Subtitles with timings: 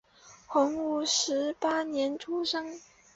[0.47, 2.81] 洪武十八年出生。